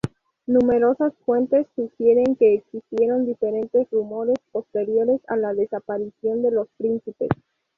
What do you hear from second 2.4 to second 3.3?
existieron